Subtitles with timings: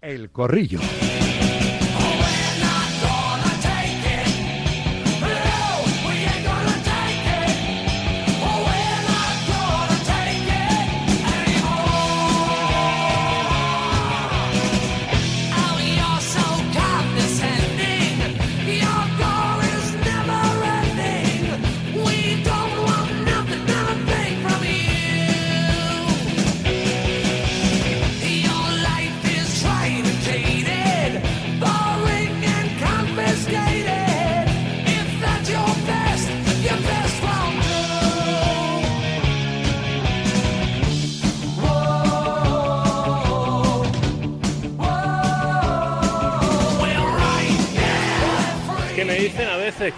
[0.00, 0.78] El Corrillo.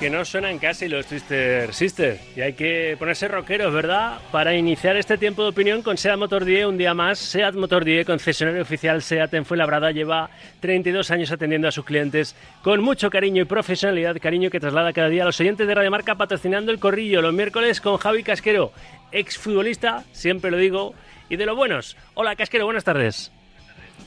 [0.00, 2.18] Que no suenan casi los Twister Sisters.
[2.34, 4.18] Y hay que ponerse rockeros, ¿verdad?
[4.32, 7.18] Para iniciar este tiempo de opinión con SEAT Motor 10 un día más.
[7.18, 12.34] SEAT Motor 10, concesionario oficial SEAT en Fuenlabrada, lleva 32 años atendiendo a sus clientes
[12.62, 14.16] con mucho cariño y profesionalidad.
[14.18, 17.34] Cariño que traslada cada día a los oyentes de Radio Marca patrocinando el corrillo los
[17.34, 18.72] miércoles con Javi Casquero,
[19.12, 20.94] exfutbolista, siempre lo digo,
[21.28, 21.98] y de los buenos.
[22.14, 23.30] Hola Casquero, buenas tardes.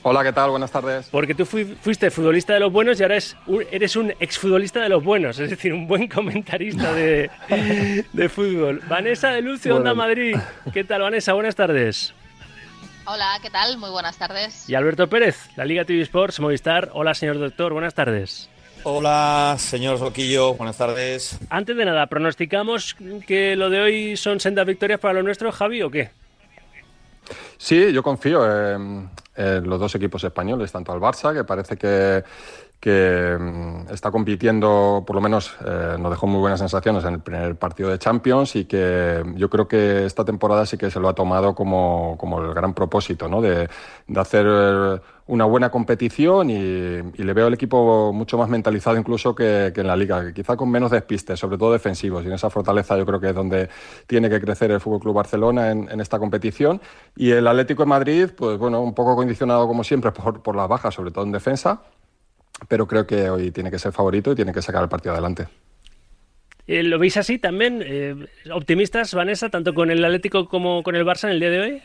[0.06, 0.50] Hola, ¿qué tal?
[0.50, 1.08] Buenas tardes.
[1.10, 3.16] Porque tú fuiste futbolista de los buenos y ahora
[3.70, 7.30] eres un exfutbolista de los buenos, es decir, un buen comentarista de,
[8.28, 8.82] fútbol.
[8.86, 10.36] Vanessa de Lucio, Onda Madrid.
[10.74, 11.32] ¿Qué tal, Vanessa?
[11.32, 12.12] Buenas tardes.
[13.06, 13.78] Hola, ¿qué tal?
[13.78, 14.68] Muy buenas tardes.
[14.68, 16.90] Y Alberto Pérez, la Liga TV Sports, Movistar.
[16.92, 18.50] Hola, señor doctor, buenas tardes.
[18.82, 21.38] Hola, señor Soquillo, buenas tardes.
[21.48, 22.94] Antes de nada, ¿pronosticamos
[23.26, 26.10] que lo de hoy son sendas victorias para los nuestros, Javi, o qué?
[27.56, 28.44] Sí, yo confío
[29.36, 32.24] en, los dos equipos españoles, tanto al Barça, que parece que,
[32.90, 37.56] mm, está compitiendo, por lo menos eh, nos dejó muy buenas sensaciones en el primer
[37.56, 41.14] partido de Champions y que yo creo que esta temporada sí que se lo ha
[41.14, 43.40] tomado como, el gran propósito, ¿no?
[43.40, 43.68] de,
[44.06, 44.46] de hacer
[45.26, 49.96] una buena competición y, le veo el equipo mucho más mentalizado incluso que, en la
[49.96, 52.24] liga, quizá con menos despistes, sobre todo defensivos.
[52.24, 53.70] Y en esa fortaleza yo creo que es donde
[54.06, 56.80] tiene que crecer el Fútbol Club Barcelona en, esta competición.
[57.16, 60.68] Y el Atlético de Madrid, pues bueno, un poco condicionado como siempre por, por las
[60.68, 61.80] bajas, sobre todo en defensa,
[62.68, 65.48] pero creo que hoy tiene que ser favorito y tiene que sacar el partido adelante.
[66.66, 67.82] Eh, ¿Lo veis así también?
[67.84, 68.14] Eh,
[68.52, 71.82] ¿Optimistas, Vanessa, tanto con el Atlético como con el Barça en el día de hoy?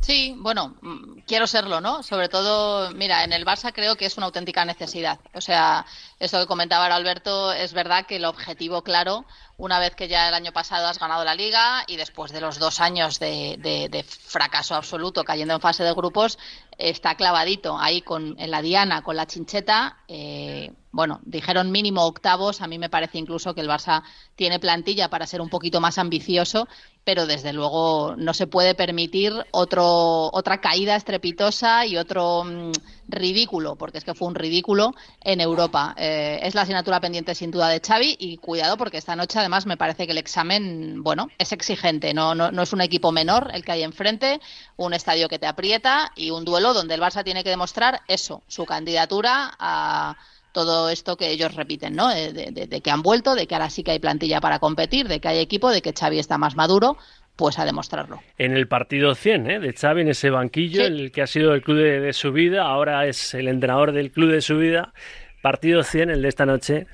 [0.00, 2.02] Sí, bueno, mm, quiero serlo, ¿no?
[2.02, 5.18] Sobre todo, mira, en el Barça creo que es una auténtica necesidad.
[5.34, 5.84] O sea,
[6.20, 9.24] eso que comentaba Alberto, es verdad que el objetivo claro,
[9.56, 12.58] una vez que ya el año pasado has ganado la liga y después de los
[12.58, 16.38] dos años de, fracaso absoluto cayendo en fase de grupos,
[16.78, 19.98] está clavadito ahí con, en la diana con la chincheta.
[20.08, 24.02] Eh, bueno, dijeron mínimo octavos, a mí me parece incluso que el Barça
[24.34, 26.66] tiene plantilla para ser un poquito más ambicioso
[27.06, 32.72] pero desde luego no se puede permitir otro, otra caída estrepitosa y otro mm,
[33.06, 34.92] ridículo, porque es que fue un ridículo
[35.22, 35.94] en Europa.
[35.96, 39.66] Eh, es la asignatura pendiente sin duda de Xavi y cuidado porque esta noche además
[39.66, 43.52] me parece que el examen, bueno, es exigente, no, no, no es un equipo menor
[43.54, 44.40] el que hay enfrente,
[44.76, 48.42] un estadio que te aprieta y un duelo donde el Barça tiene que demostrar eso,
[48.48, 50.16] su candidatura a
[50.56, 52.08] todo esto que ellos repiten, ¿no?
[52.08, 55.28] De, que han vuelto, de que ahora sí que hay plantilla para competir, de que
[55.28, 56.96] hay equipo, de que Xavi está más maduro,
[57.36, 58.22] pues a demostrarlo.
[58.38, 59.60] En el partido 100, ¿eh?
[59.60, 63.06] de Xavi en ese banquillo, el que ha sido el club de, su vida, ahora
[63.06, 64.94] es el entrenador del club de su vida.
[65.42, 66.86] Partido 100, el de esta noche,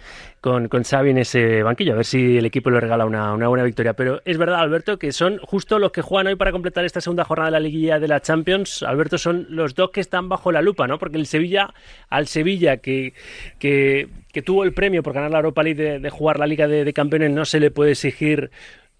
[0.42, 3.62] con, con Xavi en ese banquillo, a ver si el equipo le regala una, buena
[3.62, 3.94] victoria.
[3.94, 7.24] Pero es verdad, Alberto, que son justo los que juegan hoy para completar esta segunda
[7.24, 8.82] jornada de la liguilla de la Champions.
[8.82, 10.98] Alberto, son los dos que están bajo la lupa, ¿no?
[10.98, 11.72] Porque el Sevilla,
[12.10, 13.14] al Sevilla que,
[13.60, 14.08] que,
[14.44, 17.44] tuvo el premio por ganar la Europa League de, jugar la Liga de, Campeones, no
[17.44, 18.50] se le puede exigir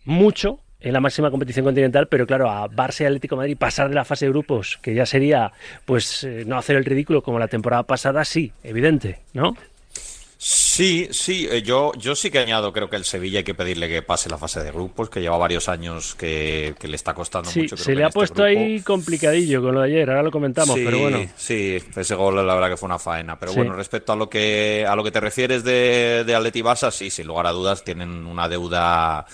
[0.05, 3.95] mucho, en la máxima competición continental, pero claro, a Barça y Atlético Madrid pasar de
[3.97, 5.53] la fase de grupos, que ya sería
[5.85, 9.55] pues eh, no hacer el ridículo como la temporada pasada, sí, evidente, ¿no?
[10.45, 13.89] Sí, sí, eh, yo, yo sí que añado, creo que el Sevilla hay que pedirle
[13.89, 17.77] que pase la fase de grupos, que lleva varios años que, le está costando mucho.
[17.77, 20.99] se le ha este puesto ahí complicadillo con lo de ayer, ahora lo comentamos, pero
[20.99, 21.21] bueno.
[21.37, 24.85] Sí, ese gol la verdad que fue una faena, pero bueno, respecto a lo que
[24.85, 28.27] a lo que te refieres de, de Atleti Barça, sí, sin lugar a dudas tienen
[28.27, 29.25] una deuda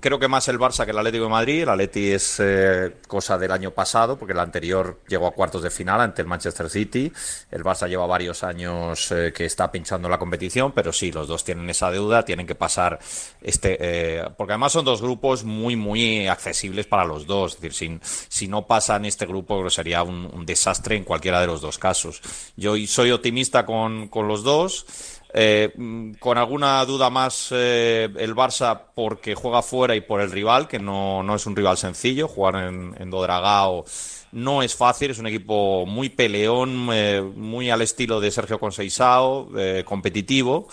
[0.00, 1.62] Creo que más el Barça que el Atlético de Madrid.
[1.62, 5.68] El Atleti es eh, cosa del año pasado, porque el anterior llegó a cuartos de
[5.68, 7.12] final ante el Manchester City.
[7.50, 11.44] El Barça lleva varios años eh, que está pinchando la competición, pero sí, los dos
[11.44, 12.98] tienen esa deuda, tienen que pasar
[13.42, 13.76] este.
[13.78, 17.56] Eh, porque además son dos grupos muy, muy accesibles para los dos.
[17.56, 21.46] Es decir, si, si no pasan este grupo, sería un, un, desastre en cualquiera de
[21.46, 22.22] los dos casos.
[22.56, 24.86] Yo soy optimista con, con los dos.
[25.36, 25.72] Eh,
[26.20, 30.78] con alguna duda más eh, el Barça porque juega fuera y por el rival, que
[30.78, 32.28] no, no es un rival sencillo.
[32.28, 33.84] Jugar en, en Dodragao
[34.34, 39.48] no es fácil, es un equipo muy peleón, eh, muy al estilo de Sergio Conceizao,
[39.56, 40.68] eh, competitivo.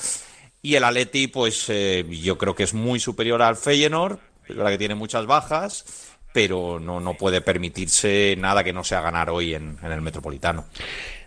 [0.64, 4.72] Y el Atleti, pues eh, yo creo que es muy superior al Feyenoord, es verdad
[4.72, 5.86] que tiene muchas bajas,
[6.34, 10.66] pero no, no puede permitirse nada que no sea ganar hoy en, el Metropolitano.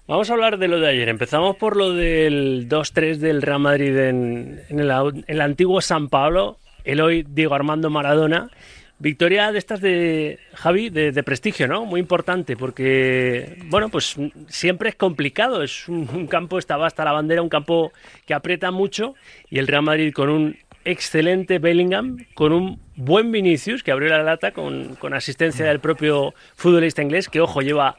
[0.07, 1.09] Vamos a hablar de lo de ayer.
[1.09, 6.59] Empezamos por lo del 2-3 del Real Madrid en, el antiguo San Pablo.
[6.85, 8.51] El hoy Diego Armando Maradona.
[8.99, 11.87] Victoria de estas de Javi, de, prestigio, ¿no?
[11.87, 14.17] Muy importante, porque, bueno, pues
[14.49, 15.63] siempre es complicado.
[15.63, 17.91] Es un, campo, estaba hasta la bandera, un campo
[18.27, 19.15] que aprieta mucho.
[19.49, 24.23] Y el Real Madrid con un excelente Bellingham, con un buen Vinicius, que abrió la
[24.23, 27.97] lata con, con asistencia del propio futbolista inglés, que, ojo, lleva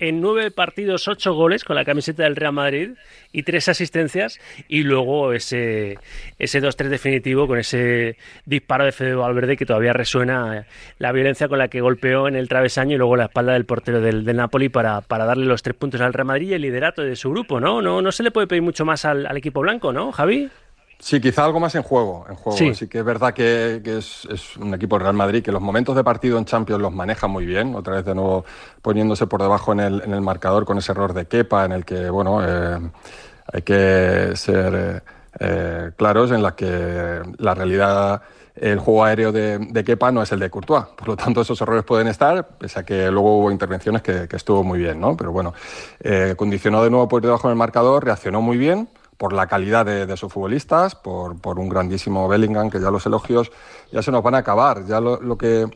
[0.00, 2.90] en nueve partidos ocho goles con la camiseta del Real Madrid
[3.32, 5.98] y tres asistencias y luego ese,
[6.38, 8.16] ese 2-3 definitivo con ese
[8.46, 10.66] disparo de Fede Valverde que todavía resuena
[10.98, 14.00] la violencia con la que golpeó en el travesaño y luego la espalda del portero
[14.00, 17.02] del, del Napoli para, para, darle los tres puntos al Real Madrid y el liderato
[17.02, 17.82] de su grupo, ¿no?
[17.82, 20.48] No, no se le puede pedir mucho más al, al equipo blanco, ¿no, Javi?
[21.00, 22.26] Sí, quizá algo más en juego.
[22.28, 22.74] En juego.
[22.74, 22.88] Sí.
[22.88, 26.44] que es verdad que, es, un equipo Real Madrid que los momentos de partido en
[26.44, 27.74] Champions los maneja muy bien.
[27.76, 28.44] Otra vez de nuevo
[28.82, 31.84] poniéndose por debajo en el, en el marcador con ese error de Kepa en el
[31.84, 32.78] que, bueno, eh,
[33.52, 35.02] hay que ser
[35.38, 38.22] eh, claros en la que la realidad
[38.56, 40.84] el juego aéreo de, de, Kepa no es el de Courtois.
[40.96, 44.64] Por lo tanto, esos errores pueden estar, pese a que luego hubo intervenciones que, estuvo
[44.64, 45.16] muy bien, ¿no?
[45.16, 45.54] Pero bueno,
[46.00, 49.84] eh, condicionó de nuevo por debajo en el marcador, reaccionó muy bien por la calidad
[49.84, 53.50] de, sus futbolistas, por, por, un grandísimo Bellingham, que ya los elogios
[53.92, 54.86] ya se nos van a acabar.
[54.86, 55.66] Ya lo, lo que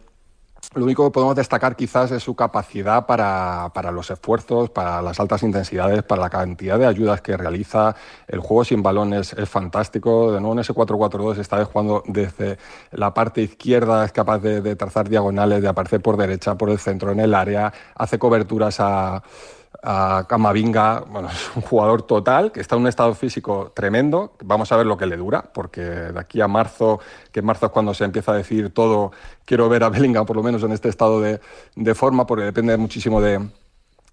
[0.74, 5.20] lo único que podemos destacar quizás es su capacidad para, para, los esfuerzos, para las
[5.20, 7.94] altas intensidades, para la cantidad de ayudas que realiza.
[8.26, 10.32] El juego sin balón es, fantástico.
[10.32, 12.58] De nuevo en ese 4-4-2 esta vez jugando desde
[12.92, 16.78] la parte izquierda, es capaz de, de trazar diagonales, de aparecer por derecha, por el
[16.78, 19.22] centro, en el área, hace coberturas a
[19.82, 24.34] a Camavinga, bueno, es un jugador total que está en un estado físico tremendo.
[24.44, 27.66] Vamos a ver lo que le dura, porque de aquí a marzo, que en marzo
[27.66, 29.12] es cuando se empieza a decir todo,
[29.44, 31.40] quiero ver a Bellingham por lo menos en este estado de,
[31.76, 33.40] de forma, porque depende muchísimo de,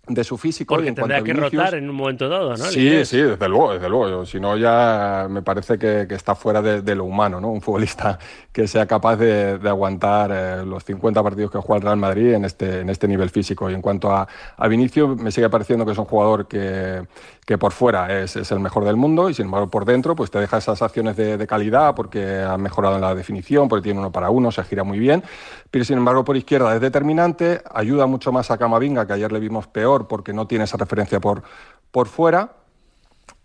[0.10, 0.74] de su físico.
[0.74, 2.66] Porque y en tendrá que rotar en un momento dado, ¿no?
[2.66, 4.26] Sí, sí, desde luego, desde luego.
[4.26, 7.50] Si no, ya me parece que, está fuera de, lo humano, ¿no?
[7.50, 8.20] Un futbolista
[8.52, 12.46] que sea capaz de, aguantar eh, los 50 partidos que juega el Real Madrid en
[12.46, 13.70] este, en este nivel físico.
[13.70, 14.28] Y en cuanto a,
[14.58, 17.04] a Vinicio, me sigue pareciendo que es un jugador que,
[17.46, 20.30] que por fuera es, es, el mejor del mundo y sin embargo por dentro pues
[20.30, 24.00] te deja esas acciones de, de calidad porque ha mejorado en la definición, porque tiene
[24.00, 25.24] uno para uno, se gira muy bien
[25.72, 29.40] pero sin embargo por izquierda es determinante, ayuda mucho más a Camavinga, que ayer le
[29.40, 31.44] vimos peor porque no tiene esa referencia por,
[31.92, 32.59] por fuera.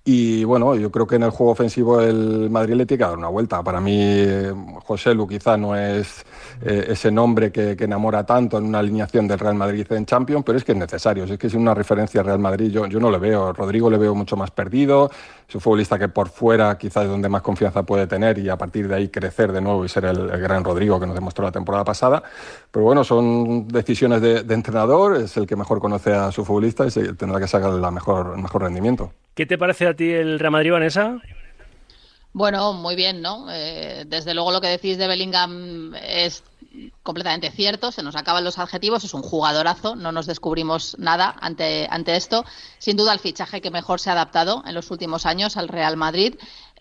[0.07, 3.17] Y bueno, yo creo que en el juego ofensivo el Madrid le tiene que dar
[3.17, 3.63] una vuelta.
[3.63, 4.27] Para mí,
[4.85, 6.27] José Lu quizá no es
[6.63, 10.59] eh, ese nombre que, enamora tanto en una alineación del Real Madrid en Champions, pero
[10.59, 11.25] es que es necesario.
[11.25, 13.55] es que es una referencia al Real Madrid, yo, yo no le veo.
[13.55, 15.11] Rodrigo le veo mucho más perdido.
[15.49, 18.59] Es un futbolista que por fuera quizás es donde más confianza puede tener y a
[18.59, 21.53] partir de ahí crecer de nuevo y ser el, gran Rodrigo que nos demostró la
[21.53, 22.23] temporada pasada.
[22.71, 26.91] Pero bueno, son decisiones de, entrenador, es el que mejor conoce a su futbolista y
[27.15, 29.13] tendrá que sacar la mejor, el mejor rendimiento.
[29.35, 31.19] ¿Qué te parece el Real Madrid, Vanessa?
[32.33, 33.47] Bueno, muy bien, ¿no?
[33.51, 36.43] Eh, desde luego lo que decís de Bellingham es
[37.03, 41.87] completamente cierto, se nos acaban los adjetivos, es un jugadorazo, no nos descubrimos nada ante,
[41.91, 42.45] ante esto.
[42.79, 45.97] Sin duda el fichaje que mejor se ha adaptado en los últimos años al Real
[45.97, 46.35] Madrid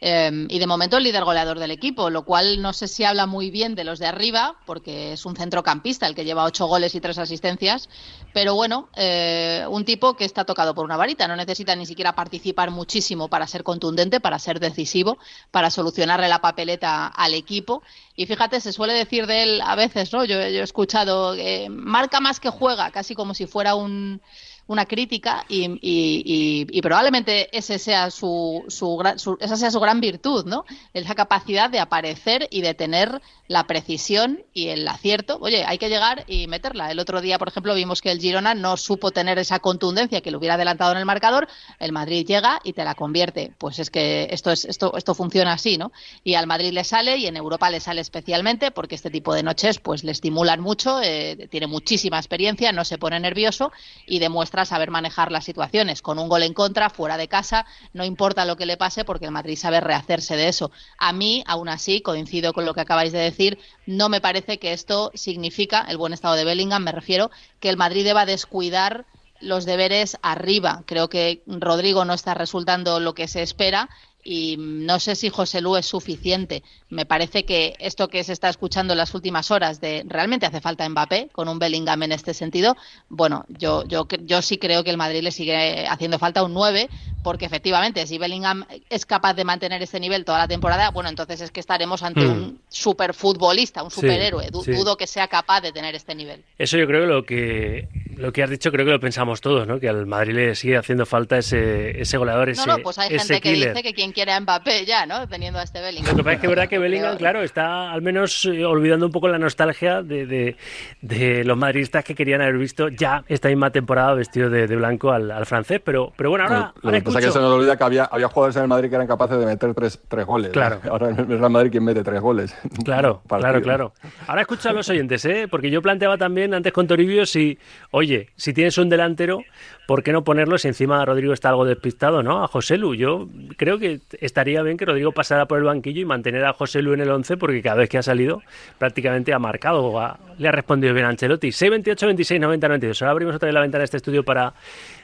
[0.05, 3.25] Em, y de momento el líder goleador del equipo, lo cual no sé si habla
[3.25, 6.93] muy bien de los de arriba, porque es un centrocampista el que lleva ocho goles
[6.93, 7.87] y tres asistencias,
[8.33, 12.15] pero bueno, eh, un tipo que está tocado por una varita, no necesita ni siquiera
[12.15, 15.19] participar muchísimo para ser contundente, para ser decisivo,
[15.51, 17.81] para solucionarle la papeleta al equipo.
[18.17, 20.25] Y fíjate, se suele decir de él a veces, ¿no?
[20.25, 24.19] Yo, he escuchado, eh, marca más que juega, casi como si fuera un
[24.67, 30.65] una crítica y, y, probablemente ese sea su, su, esa sea su gran virtud, ¿no?
[30.93, 35.37] Esa capacidad de aparecer y de tener la precisión y el acierto.
[35.41, 36.91] Oye, hay que llegar y meterla.
[36.91, 40.31] El otro día, por ejemplo, vimos que el Girona no supo tener esa contundencia que
[40.31, 41.47] lo hubiera adelantado en el marcador.
[41.79, 43.53] El Madrid llega y te la convierte.
[43.57, 45.91] Pues es que esto es esto esto funciona así, ¿no?
[46.23, 49.43] Y al Madrid le sale y en Europa le sale especialmente porque este tipo de
[49.43, 53.71] noches pues le estimulan mucho, eh, tiene muchísima experiencia, no se pone nervioso
[54.07, 58.05] y demuestra saber manejar las situaciones con un gol en contra fuera de casa, no
[58.05, 60.71] importa lo que le pase porque el Madrid sabe rehacerse de eso.
[60.97, 64.73] A mí, aún así, coincido con lo que acabáis de decir, no me parece que
[64.73, 69.05] esto significa, el buen estado de Bellingham, me refiero, que el Madrid deba descuidar
[69.41, 70.83] los deberes arriba.
[70.85, 73.89] Creo que Rodrigo no está resultando lo que se espera
[74.23, 76.63] y no sé si José Lu es suficiente.
[76.89, 80.61] Me parece que esto que se está escuchando en las últimas horas de realmente hace
[80.61, 82.75] falta Mbappé con un Bellingham en este sentido,
[83.09, 86.89] bueno, yo, yo, yo sí creo que el Madrid le sigue haciendo falta un 9
[87.23, 91.41] porque efectivamente si Bellingham es capaz de mantener este nivel toda la temporada, bueno, entonces
[91.41, 92.59] es que estaremos ante un hmm.
[92.69, 94.49] superfutbolista, un superhéroe.
[94.51, 96.43] Dudo que sea capaz de tener este nivel.
[96.57, 97.87] Eso yo creo que lo que
[98.17, 99.79] lo que has dicho creo que lo pensamos todos, ¿no?
[99.79, 103.09] Que al Madrid le sigue haciendo falta ese, ese goleador, ese No, no, pues hay
[103.17, 105.27] gente que dice que quien quiere a Mbappé ya, ¿no?
[105.27, 106.11] Teniendo a este Bellingham.
[106.11, 109.05] Lo que pasa es que es verdad que Bellingham, claro, está al menos eh, olvidando
[109.05, 110.55] un poco la nostalgia de,
[111.01, 115.31] de, los madridistas que querían haber visto ya esta misma temporada vestido de, blanco al,
[115.31, 117.83] al, francés, pero, pero bueno, ahora, lo, que pasa es que se nos olvida que
[117.83, 120.51] había, había jugadores en el Madrid que eran capaces de meter tres, tres goles.
[120.51, 120.79] Claro.
[120.89, 122.55] Ahora es el Madrid quien mete tres goles.
[122.83, 123.93] Claro, claro, claro.
[124.27, 125.47] Ahora escucha a los oyentes, ¿eh?
[125.49, 127.57] Porque yo planteaba también antes con Toribio si,
[127.91, 129.39] oye, si tienes un delantero,
[129.87, 132.43] ¿por qué no ponerlo si encima Rodrigo está algo despistado, ¿no?
[132.43, 132.95] A José Lu.
[132.95, 136.81] Yo creo que estaría bien que Rodrigo pasara por el banquillo y mantener a José
[136.81, 138.41] Lu en el 11 porque cada vez que ha salido
[138.77, 139.93] prácticamente ha marcado,
[140.37, 141.51] le ha respondido bien a Ancelotti.
[141.51, 143.01] 628 26 90 92.
[143.01, 144.53] Ahora abrimos otra vez la ventana de este estudio para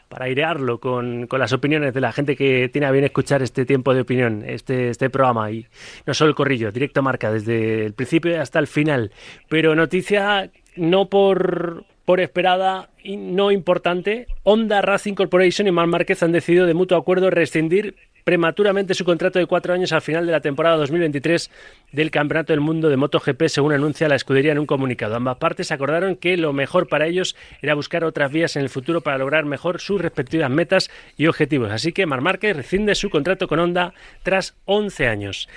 [0.09, 3.63] para airearlo con, con, las opiniones de la gente que tiene a bien escuchar este
[3.63, 5.51] tiempo de opinión, este, este programa.
[5.51, 5.67] Y
[6.05, 9.11] no solo el corrillo, directo marca desde el principio hasta el final.
[9.47, 16.23] Pero noticia no por, por esperada y no importante, Honda Racing Corporation y Mar Márquez
[16.23, 20.31] han decidido de mutuo acuerdo rescindir prematuramente su contrato de cuatro años al final de
[20.31, 21.51] la temporada 2023
[21.91, 25.17] del Campeonato del Mundo de MotoGP, según anuncia la escudería en un comunicado.
[25.17, 29.01] Ambas partes acordaron que lo mejor para ellos era buscar otras vías en el futuro
[29.01, 31.69] para lograr mejor sus respectivas metas y objetivos.
[31.71, 35.47] Así que Mar Márquez rescinde su contrato con Honda tras 11 años.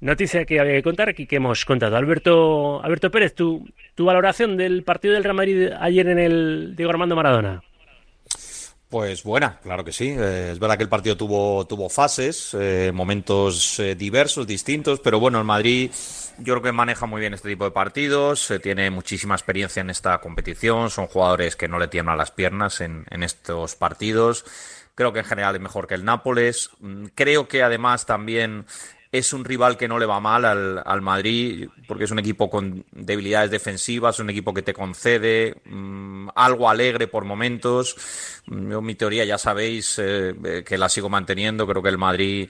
[0.00, 1.96] Noticia que había que contar aquí que hemos contado.
[1.96, 6.90] Alberto, Alberto Pérez, tu, tu valoración del partido del Real Madrid ayer en el Diego
[6.90, 7.62] Armando Maradona.
[8.90, 10.08] Pues buena, claro que sí.
[10.08, 15.20] Eh, es verdad que el partido tuvo, tuvo fases, eh, momentos eh, diversos, distintos, pero
[15.20, 15.92] bueno, el Madrid
[16.38, 20.18] yo creo que maneja muy bien este tipo de partidos, tiene muchísima experiencia en esta
[20.18, 24.44] competición, son jugadores que no le tiemblan las piernas en, en estos partidos.
[24.96, 26.70] Creo que en general es mejor que el Nápoles.
[26.80, 28.66] Mm, creo que además también
[29.12, 32.48] es un rival que no le va mal al, al, Madrid, porque es un equipo
[32.48, 37.96] con debilidades defensivas, un equipo que te concede mm, algo alegre por momentos.
[38.46, 42.48] Yo, mi teoría, ya sabéis eh, que la sigo manteniendo, creo que el Madrid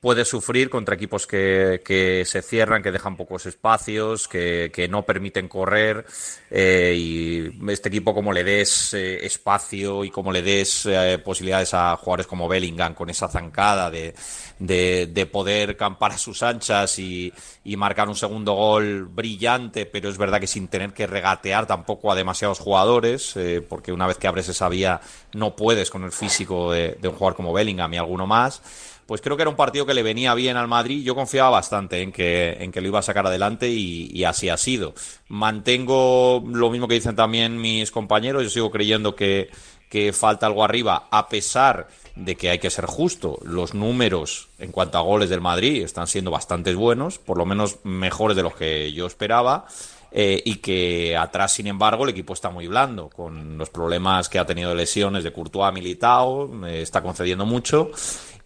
[0.00, 5.04] puede sufrir contra equipos que, que, se cierran, que dejan pocos espacios, que, que no
[5.04, 6.06] permiten correr.
[6.50, 11.74] Eh, y este equipo, como le des eh, espacio y como le des eh, posibilidades
[11.74, 14.14] a jugadores como Bellingham con esa zancada de,
[14.58, 17.30] de, de poder campar a sus anchas y,
[17.62, 22.10] y, marcar un segundo gol brillante, pero es verdad que sin tener que regatear tampoco
[22.10, 25.00] a demasiados jugadores, eh, porque una vez que abres esa vía
[25.34, 28.62] no puedes con el físico de un jugador como Bellingham y alguno más
[29.10, 31.02] pues creo que era un partido que le venía bien al Madrid.
[31.02, 34.56] Yo confiaba bastante en que, en que lo iba a sacar adelante y, así ha
[34.56, 34.94] sido.
[35.26, 38.44] Mantengo lo mismo que dicen también mis compañeros.
[38.44, 39.50] Yo sigo creyendo que,
[39.88, 43.40] que falta algo arriba, a pesar de que hay que ser justo.
[43.42, 47.78] Los números en cuanto a goles del Madrid están siendo bastante buenos, por lo menos
[47.82, 49.66] mejores de los que yo esperaba.
[50.12, 54.40] Eh, y que atrás, sin embargo, el equipo está muy blando, con los problemas que
[54.40, 57.92] ha tenido de lesiones de Courtois, Militao, eh, está concediendo mucho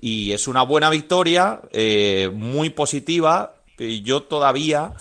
[0.04, 3.54] y es una buena victoria, eh, muy positiva.
[3.78, 4.92] Yo todavía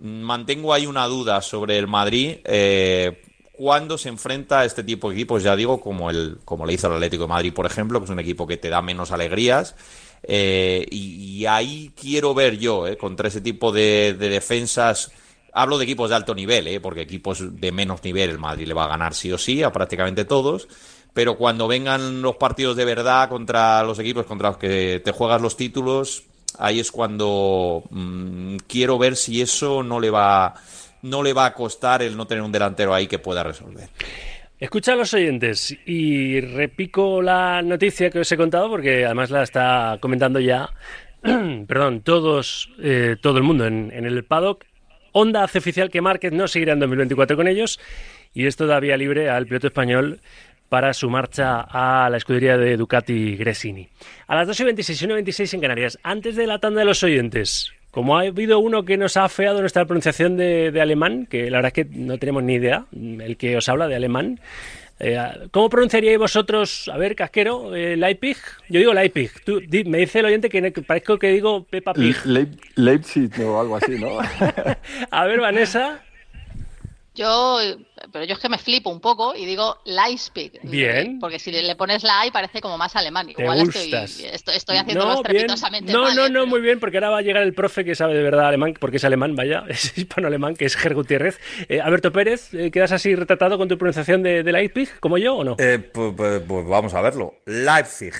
[0.00, 5.14] mantengo ahí una duda sobre el Madrid eh, cuando se enfrenta a este tipo de
[5.14, 8.06] equipos, ya digo, como, el, como le hizo el Atlético de Madrid, por ejemplo, que
[8.06, 9.76] es un equipo que te da menos alegrías.
[10.24, 15.12] Eh, y, ahí quiero ver yo, contra ese tipo de, de, defensas,
[15.52, 18.86] hablo de equipos de alto nivel, porque equipos de menos nivel el Madrid le va
[18.86, 20.66] a ganar sí o sí a prácticamente todos
[21.14, 25.42] pero cuando vengan los partidos de verdad contra los equipos contra los que te juegas
[25.42, 26.24] los títulos,
[26.58, 30.54] ahí es cuando mm, quiero ver si eso no le va
[31.02, 33.88] no le va a costar el no tener un delantero ahí que pueda resolver.
[34.58, 39.42] Escucha a los oyentes y repico la noticia que os he contado porque además la
[39.42, 40.68] está comentando ya,
[41.66, 44.66] perdón, todos, eh, todo el mundo en, el paddock.
[45.12, 47.80] Honda hace oficial que Márquez no seguirá en 2024 con ellos
[48.34, 50.20] y es todavía libre al piloto español
[50.70, 53.88] para su marcha a la escudería de Ducati Gresini.
[54.28, 56.86] A las 2 y 26 y 1 26 en Canarias, antes de la tanda de
[56.86, 61.50] los oyentes, como ha habido uno que nos ha afeado nuestra pronunciación de, alemán, que
[61.50, 64.40] la verdad es que no tenemos ni idea, el que os habla de alemán,
[65.02, 65.18] eh,
[65.50, 68.36] ¿Cómo pronunciaríais vosotros, a ver, casquero, eh, Leipzig?
[68.68, 69.30] Yo digo Leipzig.
[69.44, 72.16] Tú, me dice el oyente que parezco que digo Peppa Pig.
[72.76, 74.18] Leipzig o algo así, ¿no?
[75.10, 76.02] a ver, Vanessa.
[77.20, 77.58] Yo,
[78.12, 80.58] pero yo es que me flipo un poco y digo Leipzig.
[80.62, 81.18] Bien.
[81.20, 83.26] Porque si le pones la I parece como más alemán.
[83.34, 84.18] Te Igual gustas.
[84.20, 85.96] estoy, estoy, haciendo No, estrepitosamente bien.
[86.00, 86.30] No, mal, no, ¿eh?
[86.30, 88.48] no, Pero- muy bien, porque ahora va a llegar el profe que sabe de verdad
[88.48, 91.38] alemán, porque es alemán, vaya, es hispano-alemán, que es Ger Gutiérrez.
[91.68, 95.36] Eh, Alberto Pérez, eh, ¿quedas así retratado con tu pronunciación de, de Leipzig, como yo
[95.36, 95.56] o no?
[95.58, 97.34] Eh, pues, pues- pues vamos a verlo.
[97.44, 98.14] Leipzig.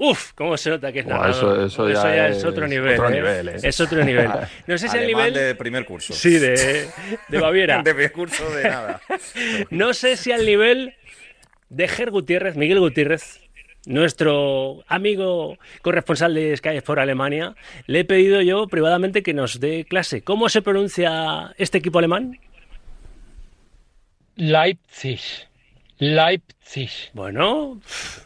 [0.00, 1.30] Uf, cómo se nota que es narrador.
[1.66, 2.94] eso- eso ya es, es otro nivel.
[2.94, 3.14] otro ¿eh?
[3.14, 3.56] nivel, ¿eh?
[3.64, 4.30] Es otro nivel.
[4.68, 5.34] No sé si el Alemán nivel...
[5.48, 6.12] de primer curso.
[6.12, 6.88] Sí, de,
[7.28, 7.82] de Baviera.
[7.82, 9.00] De primer curso de nada.
[9.70, 10.94] No sé si al nivel
[11.68, 13.40] de Ger Gutiérrez, Miguel Gutiérrez,
[13.86, 19.84] nuestro amigo corresponsal de Sky Sport Alemania, le he pedido yo privadamente que nos dé
[19.84, 20.22] clase.
[20.22, 22.38] ¿Cómo se pronuncia este equipo alemán?
[24.36, 25.20] Leipzig.
[25.98, 26.90] Leipzig.
[27.12, 27.80] Bueno,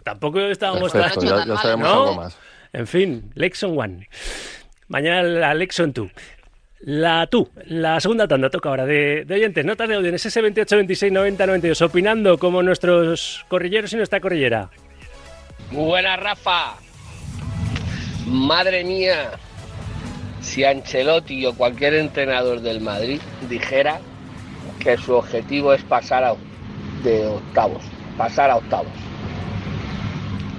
[0.04, 1.28] tampoco estábamos Perfecto, tan...
[1.28, 2.02] ya, tan ya mal, sabemos ¿no?
[2.02, 2.38] algo más.
[2.72, 4.08] En fin, Lexon One.
[4.88, 6.10] Mañana la Lexon 2.
[6.84, 10.40] La tú, la segunda tanda toca ahora de, de oyentes, notas de audio en ese
[10.40, 14.68] 28 26 90 92, opinando como nuestros corrilleros y nuestra corrillera.
[15.70, 16.74] Muy buena, Rafa.
[18.26, 19.30] Madre mía,
[20.40, 24.00] si Ancelotti o cualquier entrenador del Madrid dijera
[24.80, 26.34] que su objetivo es pasar a,
[27.02, 27.82] de octavos,
[28.16, 28.92] pasar a octavos.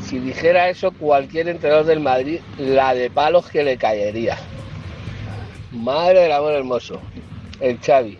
[0.01, 4.37] Si dijera eso cualquier entrenador del Madrid, la de palos que le caería.
[5.71, 6.99] Madre del amor hermoso,
[7.59, 8.19] el Xavi.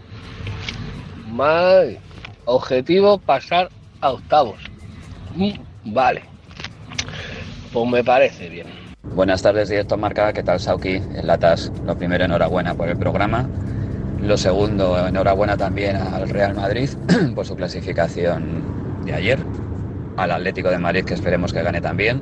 [1.27, 1.99] Madre,
[2.45, 3.69] objetivo pasar
[4.01, 4.57] a octavos.
[5.35, 5.51] Mm,
[5.85, 6.23] Vale.
[7.71, 8.67] Pues me parece bien.
[9.15, 10.31] Buenas tardes, directo Marca.
[10.31, 10.95] ¿Qué tal, Sauki?
[10.95, 11.71] En Latas.
[11.85, 13.49] Lo primero, enhorabuena por el programa.
[14.25, 16.89] Lo segundo, enhorabuena también al Real Madrid
[17.35, 19.39] por su clasificación de ayer.
[20.15, 22.21] Al Atlético de Madrid, que esperemos que gane también.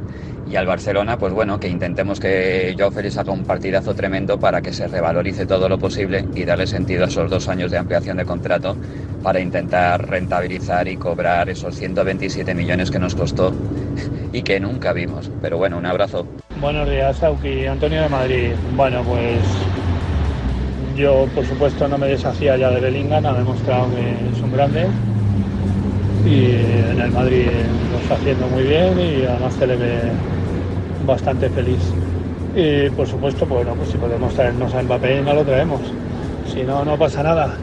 [0.49, 4.61] Y al Barcelona, pues bueno, que intentemos que Joao Félix haga un partidazo tremendo para
[4.61, 8.17] que se revalorice todo lo posible y darle sentido a esos dos años de ampliación
[8.17, 8.75] de contrato
[9.21, 13.53] para intentar rentabilizar y cobrar esos 127 millones que nos costó
[14.33, 15.29] y que nunca vimos.
[15.39, 16.25] Pero bueno, un abrazo.
[16.59, 17.67] Buenos días, Sauki.
[17.67, 18.51] Antonio de Madrid.
[18.75, 19.37] Bueno, pues
[21.01, 23.25] yo, por supuesto, no me deshacía ya de Bellingham.
[23.25, 24.87] Ha demostrado que es un grande.
[26.25, 27.47] Y en el Madrid
[27.91, 29.99] lo está haciendo muy bien y además se le ve
[31.05, 31.79] bastante feliz.
[32.55, 35.81] Y por supuesto, pues, bueno, pues si podemos traernos a Mbappé, no lo traemos.
[36.53, 37.55] Si no, no pasa nada.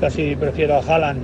[0.00, 1.20] Casi prefiero a Haaland.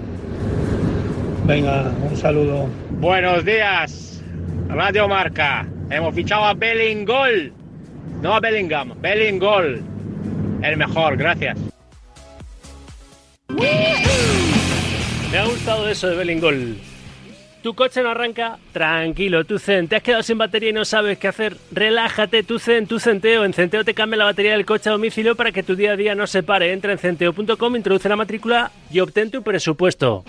[1.46, 2.66] Venga, un saludo.
[3.00, 4.22] Buenos días,
[4.68, 5.66] Radio Marca.
[5.90, 7.52] Hemos fichado a Bellingol.
[8.22, 9.89] No a Bellingham, Bellingol.
[10.62, 11.58] El mejor, gracias.
[15.30, 16.76] Me ha gustado eso de Bellingol.
[17.62, 19.86] Tu coche no arranca, tranquilo, tu Zen.
[19.86, 21.58] Te has quedado sin batería y no sabes qué hacer.
[21.70, 23.44] Relájate, tu Zen, tu Centeo.
[23.44, 25.96] En Centeo te cambia la batería del coche a domicilio para que tu día a
[25.96, 26.72] día no se pare.
[26.72, 30.24] Entra en centeo.com, introduce la matrícula y obtén tu presupuesto.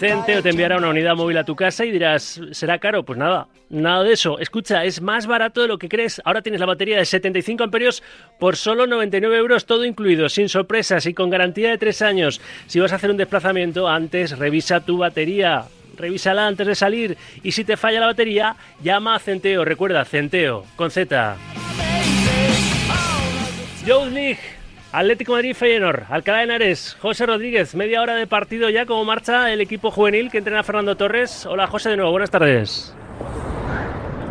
[0.00, 3.04] Centeo te enviará una unidad móvil a tu casa y dirás, ¿será caro?
[3.04, 4.38] Pues nada, nada de eso.
[4.38, 6.22] Escucha, es más barato de lo que crees.
[6.24, 8.02] Ahora tienes la batería de 75 amperios
[8.38, 12.40] por solo 99 euros, todo incluido, sin sorpresas y con garantía de 3 años.
[12.66, 15.64] Si vas a hacer un desplazamiento, antes revisa tu batería.
[15.98, 19.66] Revísala antes de salir y si te falla la batería, llama a Centeo.
[19.66, 21.36] Recuerda, Centeo, con Z.
[23.86, 24.40] Youth League,
[24.92, 29.52] Atlético Madrid Feyenoord, Alcalá de Henares, José Rodríguez, media hora de partido ya, ¿cómo marcha
[29.52, 31.46] el equipo juvenil que entrena Fernando Torres?
[31.46, 32.92] Hola José de nuevo, buenas tardes.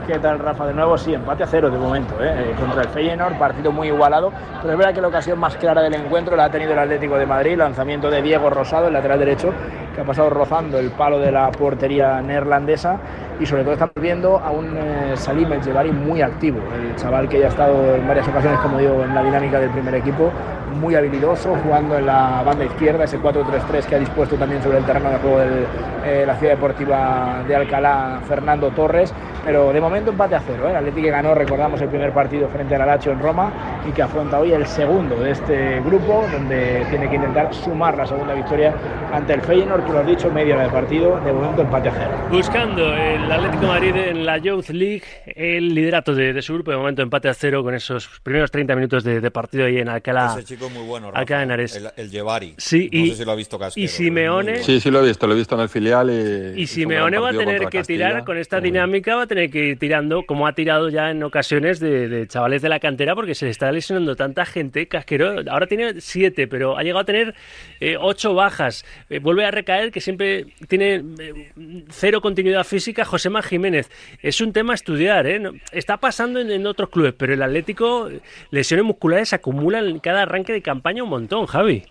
[0.09, 0.65] ¿Qué tal, Rafa?
[0.65, 2.33] De nuevo, sí, empate a cero de momento, ¿eh?
[2.35, 5.83] Eh, contra el Feyenoord, partido muy igualado, pero es verdad que la ocasión más clara
[5.83, 9.19] del encuentro la ha tenido el Atlético de Madrid, lanzamiento de Diego Rosado, el lateral
[9.19, 9.53] derecho,
[9.93, 12.97] que ha pasado rozando el palo de la portería neerlandesa
[13.39, 17.29] y sobre todo estamos viendo a un eh, Salim El Jebari muy activo, el chaval
[17.29, 20.31] que ya ha estado en varias ocasiones, como digo, en la dinámica del primer equipo,
[20.69, 24.85] muy habilidoso, jugando en la banda izquierda, ese 4-3-3 que ha dispuesto también sobre el
[24.85, 29.13] terreno de juego de la ciudad deportiva de Alcalá, Fernando Torres,
[29.45, 30.67] pero de momento empate a cero.
[30.67, 30.71] ¿eh?
[30.71, 33.51] El Atlético que ganó, recordamos, el primer partido frente al Alacho en Roma
[33.87, 38.05] y que afronta hoy el segundo de este grupo, donde tiene que intentar sumar la
[38.05, 38.73] segunda victoria
[39.11, 41.91] ante el Feyenoord, que lo has dicho, media hora de partido, de momento empate a
[41.93, 42.11] cero.
[42.31, 46.71] Buscando el Atlético de Madrid en la Youth League, el liderato de, de su grupo,
[46.71, 49.89] de momento empate a cero con esos primeros 30 minutos de, de partido ahí en
[49.89, 50.35] Alcalá.
[50.59, 51.11] Chico muy bueno.
[51.15, 52.53] El, el Jevari.
[52.57, 53.83] Sí, no y- sé si lo ha visto Casquero.
[53.83, 56.61] y Simeone- Sí, sí lo he visto, lo he visto en el filial y...
[56.61, 58.07] Y Simeone va a tener que Castilla.
[58.09, 61.23] tirar con esta dinámica, va a tener que ir tirando, como ha tirado ya en
[61.23, 64.87] ocasiones de, de chavales de la cantera, porque se le está lesionando tanta gente.
[64.87, 67.35] Casquero ahora tiene siete, pero ha llegado a tener
[67.79, 68.85] eh, ocho bajas.
[69.09, 71.51] Eh, vuelve a recaer, que siempre tiene eh,
[71.89, 73.89] cero continuidad física, Josema Jiménez.
[74.21, 75.41] Es un tema a estudiar, ¿eh?
[75.71, 78.09] Está pasando en, en otros clubes, pero el Atlético,
[78.51, 81.83] lesiones musculares se acumulan en cada arranque de campaña un montón, Javi.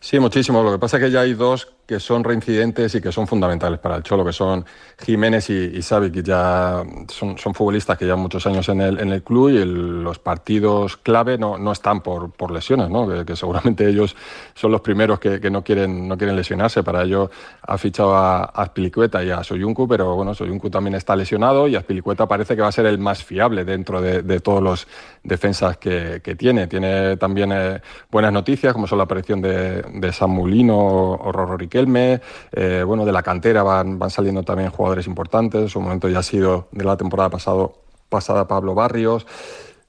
[0.00, 0.62] Sí, muchísimo.
[0.62, 3.78] Lo que pasa es que ya hay dos que son reincidentes y que son fundamentales
[3.78, 4.64] para el Cholo, que son
[4.98, 9.12] Jiménez y, y Xavi, que ya son, futbolistas que llevan muchos años en el, en
[9.12, 13.24] el club y los partidos clave no, no están por, por lesiones, ¿no?
[13.24, 14.16] Que, seguramente ellos
[14.54, 16.82] son los primeros que, no, quieren, no quieren lesionarse.
[16.82, 17.30] Para ello
[17.62, 21.76] ha fichado a, a Aspilicueta y a Soyuncu, pero bueno, Soyuncu también está lesionado y
[21.76, 24.88] Aspilicueta parece que va a ser el más fiable dentro de, de todos los
[25.22, 26.66] defensas que, que tiene.
[26.66, 27.80] Tiene también eh,
[28.10, 32.20] buenas noticias, como son la aparición de, de San Mulino o, o Rorrique Riquelme,
[32.52, 36.20] eh, bueno, de la cantera van, van saliendo también jugadores importantes, en su momento ya
[36.20, 39.26] ha sido de la temporada pasado, pasada Pablo Barrios.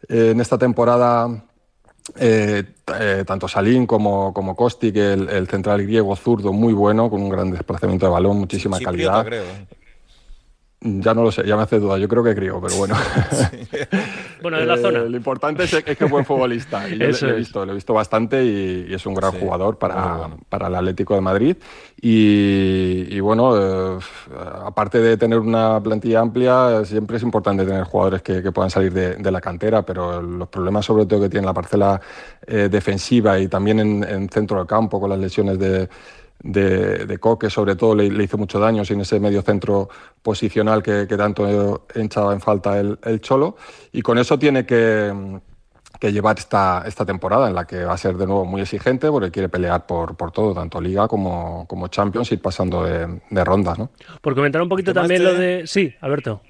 [0.09, 1.43] Eh, en esta temporada
[2.15, 2.63] eh,
[2.99, 7.29] eh, tanto Salín como, como Kostic, el, el, central griego zurdo, muy bueno, con un
[7.29, 9.25] gran desplazamiento de balón, muchísima calidad.
[9.25, 9.43] Creo.
[10.79, 11.97] Ya no lo sé, ya me hace duda.
[11.97, 12.95] Yo creo que Griego, pero bueno.
[13.31, 13.67] Sí.
[14.41, 14.99] Bueno, de la zona.
[14.99, 16.87] Eh, lo importante es, es, que es buen futbolista.
[16.89, 19.39] Y yo lo, he visto, lo he visto bastante y, y es un gran sí,
[19.39, 20.37] jugador para, bueno.
[20.49, 21.57] para, el Atlético de Madrid.
[22.01, 23.99] Y, y bueno, eh,
[24.63, 28.93] aparte de tener una plantilla amplia, siempre es importante tener jugadores que, que puedan salir
[28.93, 31.99] de, de, la cantera, pero los problemas sobre todo que tiene la parcela
[32.45, 35.89] eh, defensiva y también en, en centro del campo con las lesiones de
[36.39, 39.89] de, de Coque, sobre todo, le, le, hizo mucho daño sin ese medio centro
[40.21, 43.55] posicional que, que tanto echaba en falta el, el, Cholo.
[43.91, 45.39] Y con eso tiene que,
[45.99, 49.09] que llevar esta, esta temporada en la que va a ser de nuevo muy exigente
[49.09, 53.43] porque quiere pelear por, por todo, tanto Liga como, como Champions, ir pasando de, de
[53.43, 53.79] rondas.
[53.79, 53.89] ¿no?
[54.21, 55.63] Por comentar un poquito también lo de.
[55.65, 56.41] Sí, Alberto.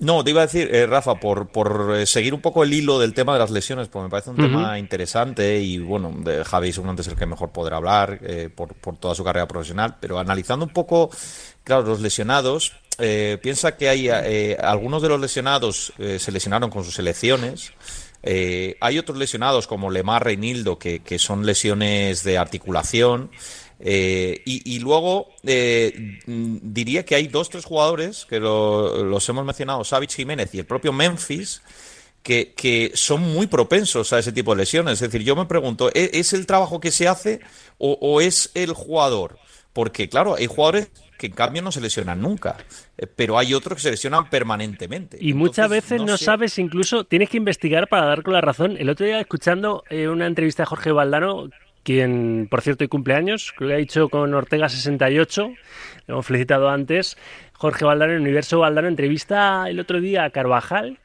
[0.00, 2.98] No, te iba a decir, eh, Rafa, por, por eh, seguir un poco el hilo
[2.98, 4.48] del tema de las lesiones, porque me parece un uh -huh.
[4.48, 8.74] tema interesante y bueno, de Javi seguramente es el que mejor podrá hablar eh, por,
[8.74, 11.10] por, toda su carrera profesional, pero analizando un poco,
[11.64, 16.82] claro, los lesionados, eh, piensa que hay eh, algunos de los lesionados se lesionaron con
[16.82, 17.72] sus selecciones.
[18.22, 23.30] hay otros lesionados como Lemar Reinildo, que, que son lesiones de articulación.
[23.82, 29.44] Eh, y, y, luego eh, diría que hay dos, tres jugadores que lo, los hemos
[29.44, 31.62] mencionado, Savich Jiménez y el propio Memphis,
[32.22, 34.94] que, que, son muy propensos a ese tipo de lesiones.
[34.94, 37.40] Es decir, yo me pregunto, ¿es, es el trabajo que se hace
[37.78, 39.38] o, o, es el jugador?
[39.72, 42.58] Porque, claro, hay jugadores que en cambio no se lesionan nunca,
[42.98, 45.16] eh, pero hay otros que se lesionan permanentemente.
[45.18, 46.26] Y Entonces, muchas veces no, no sé...
[46.26, 48.76] sabes, incluso tienes que investigar para dar con la razón.
[48.78, 51.48] El otro día, escuchando una entrevista de Jorge Valdano,
[51.82, 55.52] quien, por cierto, y cumpleaños, que lo ha dicho con Ortega 68,
[56.06, 57.16] lo hemos felicitado antes,
[57.54, 60.98] Jorge Valdano, en Universo Valdano, entrevista el otro día a Carvajal,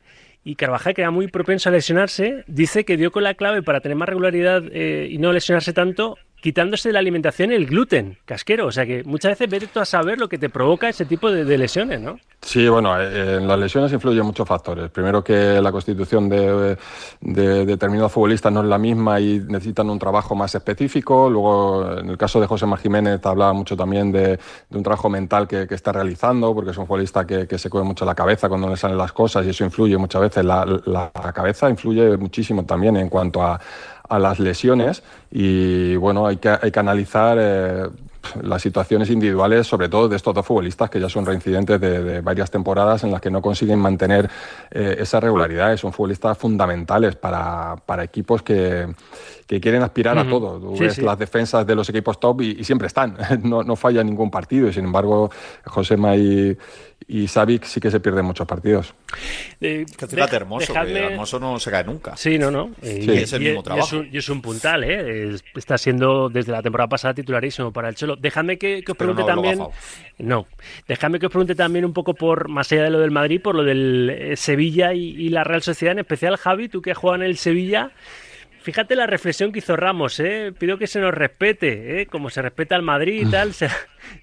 [0.44, 3.82] y Carvajal, que era muy propenso a lesionarse, dice que dio con la clave para
[3.82, 8.68] tener más regularidad eh, y no lesionarse tanto quitándose de la alimentación el gluten casquero.
[8.68, 11.32] O sea que muchas veces vete tú a saber lo que te provoca ese tipo
[11.32, 12.20] de, lesiones, ¿no?
[12.40, 14.92] Sí, bueno, eh, en las lesiones influyen muchos factores.
[14.92, 16.78] Primero que la constitución de,
[17.20, 21.32] de, determinados futbolistas no es la misma y necesitan un trabajo más específico.
[21.32, 25.48] Luego, en el caso de José Mar Jiménez, hablaba mucho también de, un trabajo mental
[25.48, 28.78] que, está realizando, porque es un futbolista que, se coge mucho la cabeza cuando le
[28.78, 30.46] salen las cosas y eso influye muchas veces.
[30.46, 33.60] La cabeza influye muchísimo también en cuanto a
[34.08, 37.88] a las lesiones y bueno, hay que, hay que analizar eh,
[38.42, 42.50] las situaciones individuales, sobre todo de estos dos futbolistas que ya son reincidentes de, varias
[42.50, 44.30] temporadas en las que no consiguen mantener
[44.72, 45.76] eh, esa regularidad.
[45.78, 48.88] Son futbolistas fundamentales para, para equipos que,
[49.48, 50.28] que, quieren aspirar uh -huh.
[50.28, 50.60] a todo.
[50.60, 51.02] Tú sí, ves sí.
[51.02, 54.68] las defensas de los equipos top y, y siempre están, no, no, falla ningún partido.
[54.68, 55.30] Y sin embargo,
[55.66, 56.58] Josema y,
[57.08, 58.94] y Savic sí que se pierden muchos partidos.
[59.62, 60.94] Eh, fíjate, hermoso, dejadme...
[60.94, 62.18] que hermoso no se cae nunca.
[62.18, 62.72] Sí, no, no.
[62.82, 63.12] Y, sí.
[63.12, 63.86] es el mismo trabajo.
[63.86, 65.36] Y es, un, y es un puntal, ¿eh?
[65.54, 68.16] Está siendo desde la temporada pasada titularísimo para el Cholo.
[68.16, 69.60] Dejadme que, que os pregunte no, también.
[70.18, 70.48] No,
[70.88, 73.54] dejadme que os pregunte también un poco por, más allá de lo del Madrid, por
[73.54, 76.98] lo del eh, Sevilla y, y la Real Sociedad, en especial Javi, tú que has
[76.98, 77.92] jugado en el Sevilla.
[78.66, 80.52] Fíjate la reflexión que hizo Ramos, ¿eh?
[80.58, 82.08] pido que se nos respete, ¿eh?
[82.08, 83.54] como se respeta al Madrid y tal.
[83.54, 83.70] Se,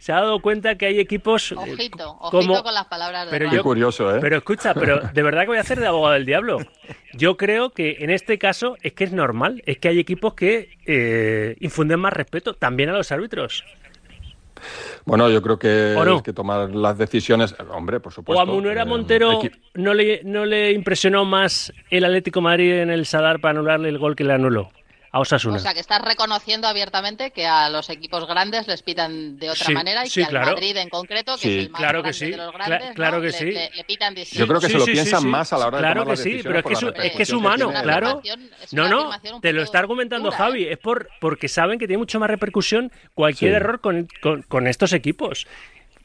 [0.01, 1.53] se, ha dado cuenta que hay equipos.
[1.53, 2.61] Eh, ojito, ojito como...
[2.65, 4.19] con las palabras de pero yo, curioso, ¿eh?
[4.21, 6.59] Pero escucha, pero de verdad que voy a hacer de abogado del diablo.
[7.13, 10.77] Yo creo que en este caso es que es normal, es que hay equipos que
[10.87, 13.63] eh, infunden más respeto también a los árbitros.
[15.05, 16.17] Bueno, yo creo que no?
[16.17, 17.55] hay que tomar las decisiones.
[17.71, 18.41] Hombre, por supuesto.
[18.41, 23.07] ¿O a Montero eh, no, le, no le impresionó más el Atlético Madrid en el
[23.07, 24.71] Sadar para anularle el gol que le anuló?
[25.13, 25.57] A Osasuna.
[25.57, 29.67] O sea, que estás reconociendo abiertamente que a los equipos grandes les pitan de otra
[29.67, 30.49] sí, manera y sí, que claro.
[30.49, 32.31] al Madrid en concreto, que sí, es el más claro grande que sí.
[32.31, 33.21] de los grandes, Cla claro ¿no?
[33.21, 33.45] que le, sí.
[33.45, 34.45] le, le, pitan distinto.
[34.45, 36.41] Yo creo que se lo piensan más a la hora de claro tomar que sí,
[36.43, 38.23] pero es que, es, es que es humano, claro.
[38.25, 40.73] Es no, no, te lo está argumentando pura, Javi, ¿eh?
[40.73, 44.95] es por porque saben que tiene mucho más repercusión cualquier error con, con, con estos
[44.95, 45.47] equipos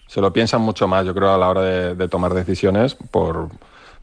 [0.08, 3.50] se lo piensan mucho más, yo creo, a la hora de, de tomar decisiones por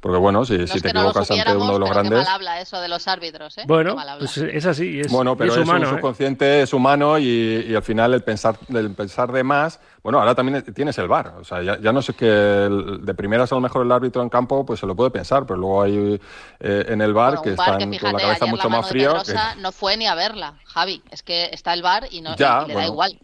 [0.05, 2.19] porque bueno, si, si te equivocas ante uno de los grandes...
[2.19, 3.63] Qué mal habla eso de los árbitros, ¿eh?
[3.67, 5.01] Bueno, pues es así.
[5.01, 5.97] Es, bueno, pero es, humano, un ¿eh?
[5.97, 9.81] subconsciente, es humano y, y, al final el pensar, el pensar de más...
[10.03, 11.29] Bueno, ahora también tienes el VAR.
[11.41, 14.21] O sea, ya, ya no sé que el, de primeras a lo mejor el árbitro
[14.21, 16.21] en campo pues se lo puede pensar, pero luego hay
[16.61, 18.89] eh, en el VAR bueno, que están que fíjate, con la cabeza mucho la más
[18.91, 19.15] frío.
[19.25, 19.35] Que...
[19.63, 21.03] No fue ni a verla, Javi.
[21.11, 22.81] Es que está el VAR y, no, ya, y le bueno.
[22.81, 23.19] da igual.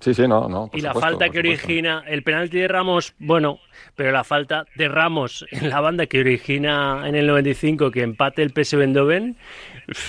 [0.00, 0.70] Sí, sí, no, no.
[0.72, 3.60] y la supuesto, falta que origina el penalti de Ramos, bueno,
[3.94, 8.42] pero la falta de Ramos en la banda que origina en el 95 que empate
[8.42, 9.36] el PSV Eindhoven,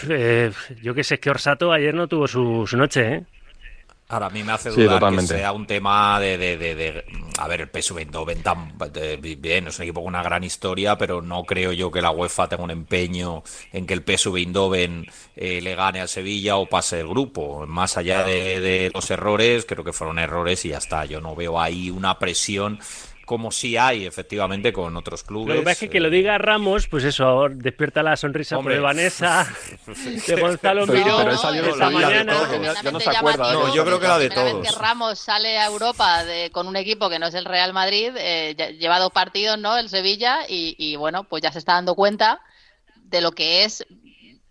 [0.10, 0.52] eh,
[0.82, 3.24] yo que sé, es que Orsato ayer no tuvo su, su noche, ¿eh?
[4.12, 7.06] Ahora, a mí me hace Sí, dudar que sea un tema de, de, de, de-
[7.40, 10.98] A ver, el PSV Eindhoven tan de- bien, es un equipo con una gran historia,
[10.98, 15.06] pero no creo yo que la UEFA tenga un empeño en que el PSV Eindhoven
[15.36, 17.66] eh, le gane al Sevilla o pase el grupo.
[17.66, 21.06] Más allá de, de los errores, creo que fueron errores y ya está.
[21.06, 22.80] Yo no veo ahí una presión
[23.32, 25.56] como si hay efectivamente con otros clubes.
[25.56, 28.74] Lo que pasa es que que lo diga Ramos, pues eso, despierta la sonrisa Hombre.
[28.76, 29.48] por de Vanessa,
[30.28, 32.34] de Gonzalo Miró, pero esa yo no mañana.
[32.62, 33.54] ya- ya no se acuerda.
[33.54, 34.62] No, yo creo que la de todos.
[34.62, 37.72] vez que Ramos sale a Europa de- con un equipo que no es el Real
[37.72, 39.78] Madrid, eh, ya- lleva dos partidos, ¿no?
[39.78, 42.42] El Sevilla, y, y, bueno, pues ya se está dando cuenta
[42.98, 43.86] de lo que es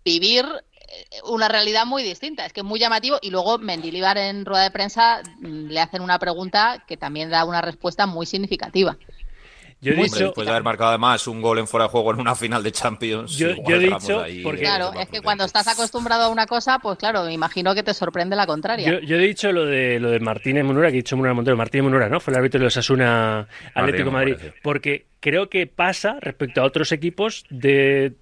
[0.03, 0.70] vivir eh,
[1.25, 2.45] una realidad muy distinta.
[2.45, 3.17] Es que es muy llamativo.
[3.21, 7.45] Y luego Mendilibar en rueda de prensa mm, le hacen una pregunta que también da
[7.45, 8.97] una respuesta muy significativa.
[9.83, 12.11] Yo he Hombre, dicho, después de haber marcado además un gol en fuera de juego
[12.13, 13.35] en una final de Champions.
[13.35, 16.99] Yo- he dicho, ahí porque- Claro, es que cuando estás acostumbrado a una cosa, pues
[16.99, 18.87] claro, me imagino que te sorprende la contraria.
[18.87, 21.57] yo, yo he dicho lo de lo de Martínez Munura, que he dicho Munera Montero,
[21.57, 22.19] Martínez Munura, ¿no?
[22.19, 24.35] Fue el árbitro de los Asuna Atlético Madrid.
[24.35, 24.51] Madrid.
[24.61, 28.13] Porque creo que pasa respecto a otros equipos de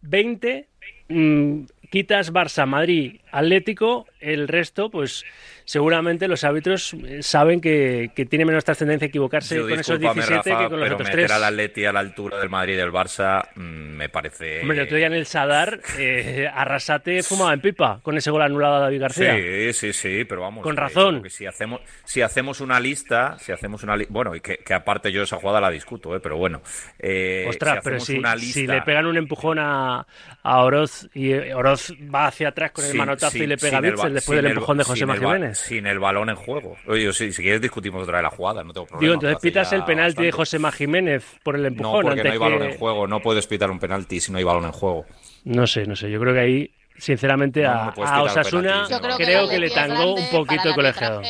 [0.00, 0.66] 20
[1.08, 5.24] mm, quitas Barça, Madrid, Atlético, el resto, pues
[5.64, 10.14] seguramente los árbitros eh, saben que, que tiene menos trascendencia equivocarse Yo, con esos discúlpame,
[10.26, 11.30] 17 Rafa, que con los pero otros meter tres.
[11.32, 14.60] al Atleti a la altura del Madrid y del Barça mm, me parece...
[14.62, 18.42] Hombre, el otro día en el Sadar, eh, Arrasate fumaba en pipa con ese gol
[18.42, 19.36] anulado a David García.
[19.36, 20.62] Sí, sí, sí, pero vamos.
[20.62, 21.22] Con que- razón.
[21.22, 24.74] que si hacemos, si hacemos una lista, si hacemos una li- bueno, y que, que
[24.74, 26.20] aparte yo esa jugada la discuto, ¿eh?
[26.20, 26.62] pero bueno.
[26.98, 30.06] eh, Ostras, si pero si, una si le pegan un empujón a,
[30.42, 33.56] a Oroz y eh, Oroz va hacia atrás con el sin- manotazo sin- y le
[33.56, 35.61] pega a Bitzel después del el- empujón de José Jiménez.
[35.62, 36.76] Sin el balón en juego.
[36.86, 39.00] Oye, si, si quieres discutimos otra vez la jugada, no tengo problema.
[39.00, 40.32] Digo, entonces pitas el penalti de.
[40.32, 43.06] José Jiménez por el No, empujón porque antes no hay balón en juego.
[43.06, 45.06] No puedes pitar un penalti si no hay balón en juego.
[45.44, 46.10] No sé, no sé.
[46.10, 48.86] Yo creo que ahí, sinceramente, No, a, no Osasuna
[49.18, 51.22] creo, que le tangó un poquito el colegiado.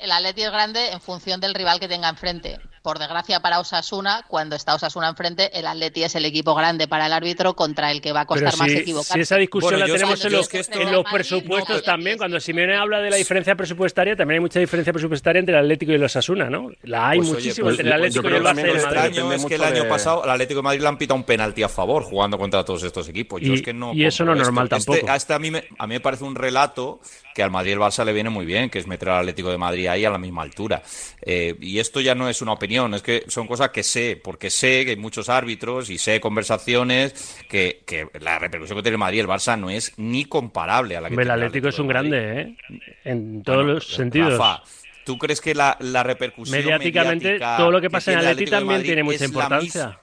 [0.00, 2.58] El Atleti es grande en función del rival que tenga enfrente.
[2.88, 7.04] Por desgracia para Osasuna, cuando está Osasuna enfrente, el Atleti es el equipo grande para
[7.04, 9.12] el árbitro contra el que va a Pero costar más si, equivocarse.
[9.12, 11.76] si esa discusión Bueno, la tenemos en los, es que esto- en los Madrid, presupuestos
[11.76, 15.38] no, también, es- cuando Simeone habla de la diferencia presupuestaria, también hay mucha diferencia presupuestaria
[15.40, 16.70] entre el Atlético y el Osasuna, ¿no?
[16.84, 19.44] La hay Pues, oye, muchísimo pues, entre el Atlético y el Barça lo extraño es
[19.44, 21.68] que el año de- pasado el Atlético de Madrid le han pitado un penalti a
[21.68, 23.42] favor jugando contra todos estos equipos.
[23.42, 24.64] Yo Y- es que no y eso no es normal.
[24.72, 25.12] Este- tampoco.
[25.12, 27.00] a este a mí, me, a mí me parece un relato
[27.34, 29.50] que al Madrid y el Barça le viene muy bien, que es meter al Atlético
[29.50, 30.80] de Madrid ahí a la misma altura.
[31.20, 34.50] Eh, y esto ya no es una opinión, es que son cosas que sé, porque
[34.50, 38.98] sé que hay muchos árbitros y sé conversaciones que, que la repercusión que tiene el
[38.98, 41.68] Madrid y el Barça no es ni comparable a la que Hombre, el tiene Atlético
[41.68, 42.56] es un grande, ¿eh?
[43.04, 44.32] En todos Bueno, los sentidos.
[44.38, 44.62] Rafa,
[45.04, 48.32] ¿tú crees que la, la repercusión Mediáticamente, mediática todo lo que pasa en tiene el
[48.32, 49.86] Atleti Atlético también tiene mucha la importancia.
[49.86, 49.96] mis-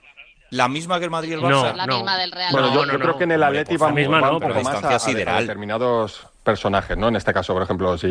[0.52, 1.76] La misma que el Madrid y el No, Barça.
[1.76, 1.96] la no.
[1.96, 2.92] misma del Real Bueno, yo, Madrid.
[2.92, 3.18] yo no, creo no.
[3.18, 5.42] que en el Atleti por van, misma van no, un poco pero más distancia a,
[5.42, 7.10] determinados personajes, ¿no?
[7.10, 8.08] En este caso, por ejemplo, si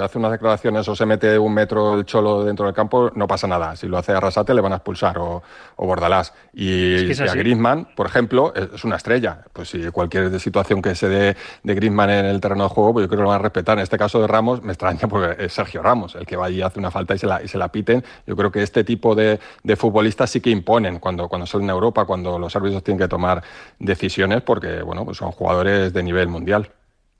[0.00, 3.48] hace unas declaraciones o se mete un metro el cholo dentro del campo, no pasa
[3.48, 3.74] nada.
[3.74, 5.42] Si lo hace Arrasate, le van a expulsar o,
[5.76, 6.32] o Bordalás.
[6.52, 7.34] Y, Es que es y a.
[7.34, 9.38] Griezmann, por ejemplo, es una estrella.
[9.52, 13.04] Pues si cualquier situación que se dé de Griezmann en el terreno de juego, pues
[13.04, 13.78] yo creo que lo van a respetar.
[13.78, 16.58] En este caso de Ramos, me extraña porque es Sergio Ramos el que va allí
[16.58, 18.04] y hace una falta y se la, y se la piten.
[18.26, 21.72] Yo creo que este tipo de, de futbolistas sí que imponen cuando, cuando salen a
[21.72, 23.42] Europa, cuando los árbitros tienen que tomar
[23.78, 26.70] decisiones, porque bueno, pues son jugadores de nivel mundial.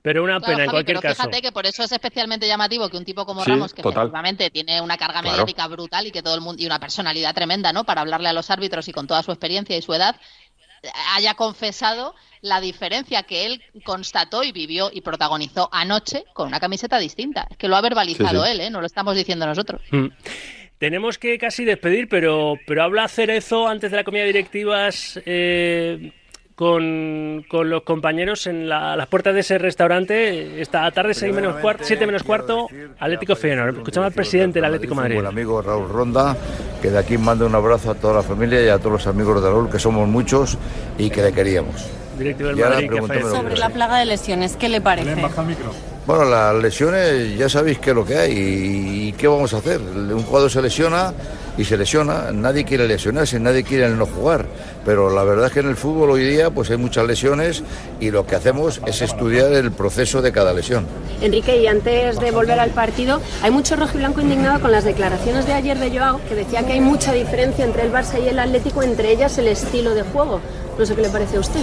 [0.03, 1.23] Pero una Claro, pena en cualquier pero caso.
[1.23, 4.03] fíjate que por eso es especialmente llamativo que un tipo como Sí, Ramos, que total.
[4.03, 5.31] efectivamente tiene una carga Claro.
[5.37, 7.85] mediática brutal y que todo el mundo y una personalidad tremenda, ¿no?
[7.85, 10.17] Para hablarle a los árbitros y con toda su experiencia y su edad,
[11.15, 16.99] haya confesado la diferencia que él constató y vivió y protagonizó anoche con una camiseta
[16.99, 17.47] distinta.
[17.49, 18.51] Es que lo ha verbalizado Sí, sí.
[18.51, 18.69] él, ¿eh?
[18.69, 19.81] No lo estamos diciendo nosotros.
[19.91, 20.07] Mm.
[20.79, 26.11] Tenemos que casi despedir, pero, pero habla Cerezo antes de la comida de directivas eh,
[26.55, 30.61] con, con los compañeros en la- las puertas de ese restaurante.
[30.61, 32.67] Esta tarde, 6 menos cuarto, 7 menos cuarto,
[32.99, 33.77] Atlético Feyenoord.
[33.77, 35.15] Escuchamos al presidente del Atlético Madrid.
[35.15, 36.35] Buen amigo Raúl Ronda,
[36.81, 39.41] que de aquí manda un abrazo a toda la familia y a todos los amigos
[39.43, 40.57] de Raúl, que somos muchos
[40.97, 41.85] y que le queríamos.
[42.17, 45.15] Directivo del Y ahora Madrid Sobre la plaga de lesiones, ¿qué le parece?
[46.05, 49.79] Bueno, las lesiones ya sabéis qué es lo que hay y, qué vamos a hacer.
[49.79, 51.13] Un jugador se lesiona
[51.57, 54.45] y se lesiona, nadie quiere lesionarse, nadie quiere no jugar,
[54.85, 57.63] pero la verdad es que en el fútbol hoy día pues hay muchas lesiones
[58.01, 60.85] y lo que hacemos es estudiar el proceso de cada lesión.
[61.21, 64.83] Enrique, y antes de volver al partido, hay mucho rojo y blanco indignado con las
[64.83, 68.27] declaraciones de ayer de Joao, que decía que hay mucha diferencia entre el Barça y
[68.27, 70.41] el Atlético, entre ellas el estilo de juego.
[70.77, 71.61] No sé qué le parece a usted.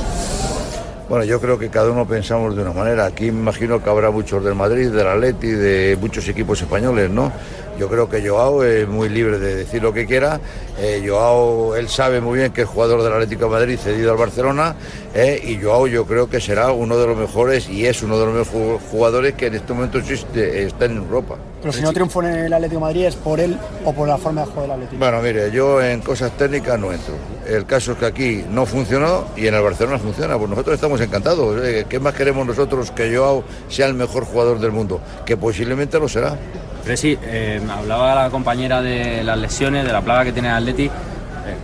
[1.11, 3.07] Bueno, yo creo que cada uno pensamos de una manera.
[3.07, 7.33] Aquí imagino que habrá muchos del Madrid, del Atleti, de muchos equipos españoles, ¿no?
[7.81, 10.39] Yo creo que Joao es muy libre de decir lo que quiera.
[10.79, 14.19] Eh, Joao, él sabe muy bien que es jugador del Atlético de Madrid cedido al
[14.19, 14.77] Barcelona.
[15.15, 18.27] Eh, y Joao yo creo que será uno de los mejores y es uno de
[18.27, 21.37] los mejores jugadores que en este momento existe, está en Europa.
[21.63, 24.19] Pero si no triunfó en el Atlético de Madrid, ¿es por él o por la
[24.19, 24.99] forma de jugar del Atlético?
[24.99, 27.15] Bueno, mire, yo en cosas técnicas no entro.
[27.47, 30.37] El caso es que aquí no funcionó y en el Barcelona funciona.
[30.37, 31.65] Pues nosotros estamos encantados.
[31.65, 31.87] ¿eh?
[31.89, 35.01] ¿Qué más queremos nosotros que Joao sea el mejor jugador del mundo?
[35.25, 36.37] Que posiblemente lo será.
[36.85, 40.55] Pero sí, eh, hablaba la compañera de las lesiones, de la plaga que tiene el
[40.55, 40.87] Atleti.
[40.87, 40.91] Eh,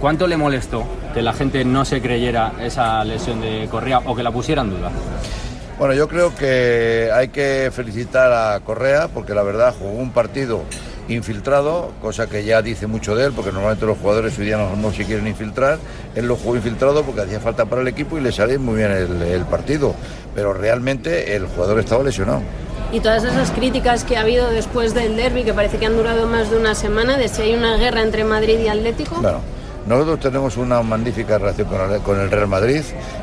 [0.00, 4.22] ¿Cuánto le molestó que la gente no se creyera esa lesión de Correa o que
[4.22, 4.90] la pusiera en duda?
[5.79, 10.62] Bueno, yo creo que hay que felicitar a Correa porque la verdad jugó un partido
[11.09, 14.92] infiltrado, cosa que ya dice mucho de él, porque normalmente los jugadores hoy día no,
[14.92, 15.79] se quieren infiltrar.
[16.14, 18.90] Él lo jugó infiltrado porque hacía falta para el equipo y le salió muy bien
[18.90, 19.94] el, partido,
[20.35, 22.40] pero realmente el jugador estaba lesionado.
[22.92, 26.27] Y todas esas críticas que ha habido después del derby, que parece que han durado
[26.27, 29.20] más de una semana, de si hay una guerra entre Madrid y Atlético.
[29.87, 31.68] Nosotros tenemos una magnífica relación
[32.05, 32.83] con el Real Madrid.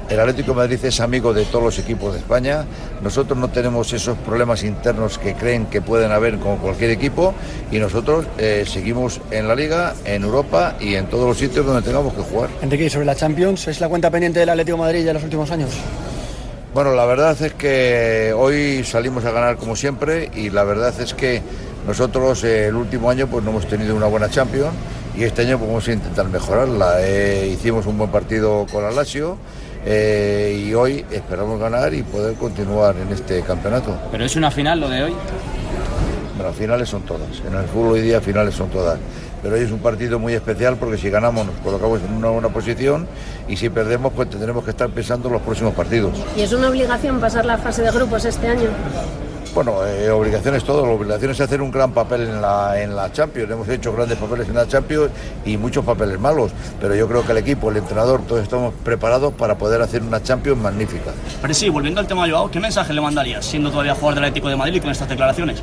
[0.10, 2.64] El Atlético de Madrid es amigo de todos los equipos de España.
[3.02, 7.34] Nosotros no tenemos esos problemas internos que creen que pueden haber con cualquier equipo
[7.70, 11.82] y nosotros eh, seguimos en la Liga, en Europa y en todos los sitios donde
[11.82, 12.50] tengamos que jugar.
[12.62, 15.16] Enrique, ¿y sobre la Champions es la cuenta pendiente del Atlético de Madrid ya en
[15.16, 15.72] los últimos años?
[16.74, 21.14] Bueno, la verdad es que hoy salimos a ganar como siempre y la verdad es
[21.14, 21.40] que
[21.86, 24.74] nosotros eh, el último año pues no hemos tenido una buena Champions
[25.16, 26.96] y este año vamos a intentar mejorarla.
[27.02, 29.38] Eh, hicimos un buen partido con el Lazio
[29.86, 33.96] eh, y hoy esperamos ganar y poder continuar en este campeonato.
[34.12, 35.14] ¿Pero es una final lo de hoy?
[36.36, 37.30] Bueno, finales son todas.
[37.48, 38.98] En el fútbol hoy día finales son todas.
[39.44, 42.50] Pero hoy es un partido muy especial porque si ganamos nos colocamos en una buena
[42.50, 43.06] posición
[43.48, 46.14] y si perdemos pues tendremos que estar pensando en los próximos partidos.
[46.38, 48.70] ¿Y es una obligación pasar la fase de grupos este año?
[49.54, 53.12] Bueno, eh, obligaciones todo, la obligación es hacer un gran papel en la, en la
[53.12, 53.52] Champions.
[53.52, 55.12] Hemos hecho grandes papeles en la Champions
[55.46, 56.52] y muchos papeles malos,
[56.82, 60.24] pero yo creo que el equipo, el entrenador, todos estamos preparados para poder hacer una
[60.24, 61.12] Champions magnífica.
[61.40, 64.24] Pero sí, volviendo al tema de Joao, ¿qué mensaje le mandarías siendo todavía jugador del
[64.24, 65.62] Atlético de Madrid y con estas declaraciones?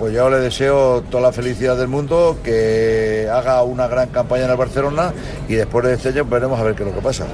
[0.00, 4.50] Pues yo le deseo toda la felicidad del mundo, que haga una gran campaña en
[4.50, 5.12] el Barcelona
[5.46, 7.26] y después de este año veremos a ver qué es lo que pasa.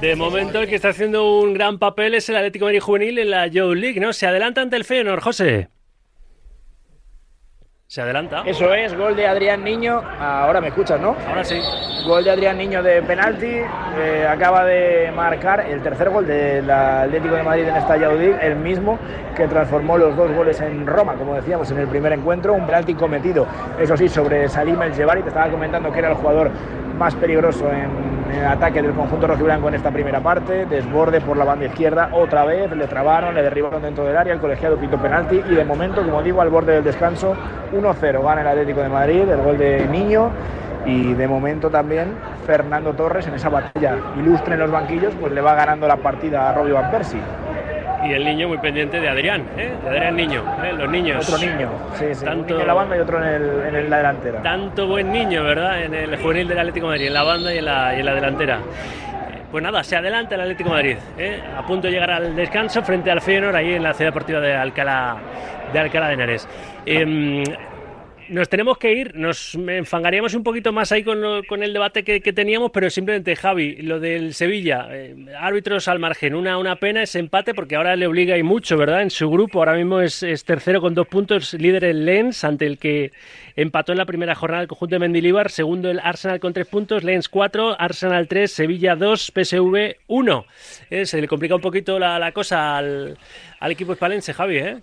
[0.00, 3.18] De momento el que está haciendo un gran papel es el Atlético de Madrid Juvenil
[3.20, 4.12] en la Joe League, ¿no?
[4.12, 5.68] Se adelanta ante el Feyenoord, José.
[7.90, 8.42] Se adelanta.
[8.44, 10.02] Eso es, gol de Adrián Niño.
[10.20, 11.16] Ahora me escuchas, ¿no?
[11.26, 11.58] Ahora sí.
[12.06, 13.46] Gol de Adrián Niño de penalti.
[13.46, 18.56] Eh, acaba de marcar el tercer gol del Atlético de Madrid en esta League, el
[18.56, 18.98] mismo
[19.34, 22.52] que transformó los dos goles en Roma, como decíamos en el primer encuentro.
[22.52, 23.46] Un penalti cometido,
[23.80, 25.22] eso sí, sobre Salim El Jebari.
[25.22, 26.50] Te estaba comentando que era el jugador
[26.98, 30.66] más peligroso en, el ataque del conjunto rojiblanco en esta primera parte.
[30.66, 34.40] Desborde por la banda izquierda otra vez, le trabaron, le derribaron dentro del área, el
[34.40, 37.34] colegiado pito penalti y de momento, como digo, al borde del descanso,
[37.72, 40.30] 1-0 gana el Atlético de Madrid, el gol de Niño.
[40.84, 42.14] Y de momento también
[42.46, 46.50] Fernando Torres en esa batalla ilustre en los banquillos, pues le va ganando la partida
[46.50, 47.20] a Robbie Van Persie
[48.04, 49.72] y el niño muy pendiente de Adrián, ¿eh?
[49.82, 50.72] de Adrián Niño, ¿eh?
[50.72, 51.28] los niños.
[51.28, 52.24] Otro niño, sí, sí.
[52.24, 54.42] Tanto, en la banda y otro en, el, la delantera.
[54.42, 55.82] Tanto buen niño, ¿verdad?
[55.82, 58.06] En el juvenil del Atlético de Madrid, en la banda y en la, y en
[58.06, 58.60] la delantera.
[59.50, 61.40] Pues nada, se adelanta el Atlético de Madrid, ¿eh?
[61.56, 64.54] a punto de llegar al descanso frente al Feyenoord ahí en la ciudad deportiva de
[64.54, 65.16] Alcalá
[65.72, 66.48] de Alcalá de Henares.
[66.86, 67.42] Em,
[68.28, 71.22] nos tenemos que ir, nos enfangaríamos un poquito más ahí con,
[71.62, 76.58] el debate que, teníamos, pero simplemente, Javi, lo del Sevilla, eh, árbitros al margen, una,
[76.58, 79.02] una pena ese empate porque ahora le obliga y mucho, ¿verdad?
[79.02, 82.78] En su grupo, ahora mismo es, tercero con dos puntos, líder el Lens, ante el
[82.78, 83.12] que
[83.56, 87.04] empató en la primera jornada el conjunto de Mendilibar, segundo el Arsenal con tres puntos,
[87.04, 90.46] Lens cuatro, Arsenal tres, Sevilla dos, PSV uno.
[90.90, 93.18] Eh, se le complica un poquito la, cosa al,
[93.58, 94.78] al equipo espalense, Javi, ¿eh?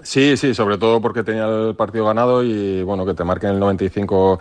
[0.00, 3.58] Sí, sí, sobre todo porque tenía el partido ganado y bueno, que te marquen el
[3.58, 4.38] 95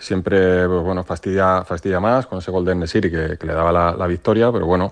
[0.00, 3.70] siempre, pues, bueno, fastidia, fastidia más con ese gol de Nesiri que, que le daba
[3.70, 4.90] la, la, victoria, pero bueno,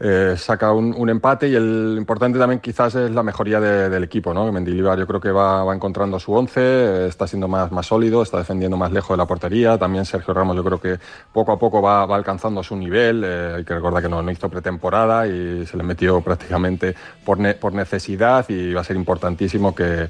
[0.00, 4.04] eh, saca un, un, empate y el importante también quizás es la mejoría de, del
[4.04, 4.50] equipo, ¿no?
[4.50, 8.22] Mendilibar yo creo que va, va encontrando su once, eh, está siendo más, más sólido,
[8.22, 10.98] está defendiendo más lejos de la portería, también Sergio Ramos yo creo que
[11.32, 14.30] poco a poco va, va alcanzando su nivel, eh, hay que recordar que no, no,
[14.30, 18.96] hizo pretemporada y se le metió prácticamente por, ne por necesidad y va a ser
[18.96, 20.08] importantísimo que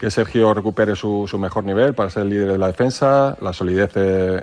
[0.00, 3.52] que Sergio recupere su, su, mejor nivel para ser el líder de la defensa, la
[3.52, 3.94] solidez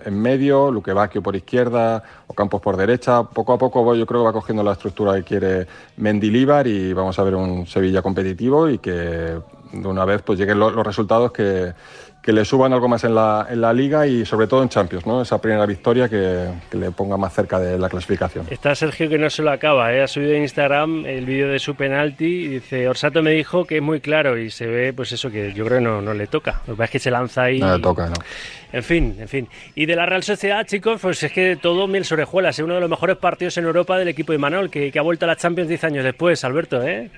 [0.05, 3.23] en medio, Luque Bacchio por izquierda o Campos por derecha.
[3.23, 7.17] Poco a poco yo creo que va cogiendo la estructura que quiere Mendilíbar y vamos
[7.17, 11.31] a ver un Sevilla competitivo y que de una vez pues lleguen los, los resultados
[11.31, 11.73] que,
[12.27, 15.05] que le suban algo más en la, en la liga y sobre todo en Champions,
[15.05, 15.21] ¿no?
[15.21, 18.45] Esa primera victoria que, que, le ponga más cerca de la clasificación.
[18.49, 20.03] Está Sergio que no se lo acaba, ¿eh?
[20.03, 23.77] ha subido en Instagram el vídeo de su penalti y dice, Orsato me dijo que
[23.77, 26.27] es muy claro y se ve pues eso que yo creo que no, no le
[26.27, 26.63] toca.
[26.67, 27.61] Lo que es que se lanza ahí.
[27.61, 28.15] No le toca, no.
[28.73, 29.47] En fin, en fin.
[29.73, 32.59] Y de la Real Sociedad, chicos, pues es que todo mil orejuelas.
[32.59, 35.01] Es uno de los mejores partidos en Europa del equipo de Manuel, que, que ha
[35.01, 37.09] vuelto a la Champions 10 años después, Alberto, ¿eh?